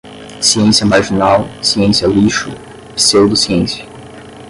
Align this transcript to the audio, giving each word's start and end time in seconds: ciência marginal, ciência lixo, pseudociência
ciência 0.41 0.83
marginal, 0.83 1.45
ciência 1.61 2.07
lixo, 2.07 2.49
pseudociência 2.95 3.85